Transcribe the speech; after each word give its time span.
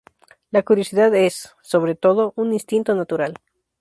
La 0.49 0.63
curiosidad 0.63 1.13
es, 1.13 1.53
sobre 1.61 1.93
todo, 1.93 2.33
un 2.35 2.53
instinto 2.55 2.95
natural. 2.95 3.35